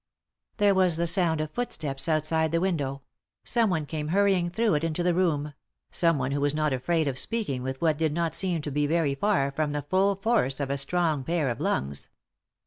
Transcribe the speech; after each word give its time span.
There 0.57 0.73
was 0.73 0.97
the 0.97 1.05
sound 1.05 1.41
of 1.41 1.51
footsteps 1.51 2.09
outside 2.09 2.51
the 2.51 2.59
window; 2.59 3.03
someone 3.43 3.85
came 3.85 4.07
hurrying 4.07 4.49
through 4.49 4.73
it 4.73 4.83
into 4.83 5.03
the 5.03 5.13
room; 5.13 5.53
someone 5.91 6.31
who 6.31 6.41
was 6.41 6.55
not 6.55 6.73
afraid 6.73 7.07
of 7.07 7.19
speaking 7.19 7.61
with 7.61 7.79
what 7.81 7.99
did 7.99 8.11
not 8.11 8.33
seem 8.33 8.63
to 8.63 8.71
be 8.71 8.87
very 8.87 9.13
far 9.13 9.51
from 9.51 9.73
the 9.73 9.83
full 9.83 10.15
force 10.15 10.59
of 10.59 10.71
a 10.71 10.79
strong 10.79 11.23
pair 11.23 11.49
of 11.49 11.59
lungs. 11.59 12.09